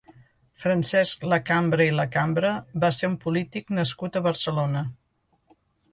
[0.61, 2.55] Francesc Lacambra i Lacambra
[2.85, 4.87] va ser un polític nascut a Barcelona.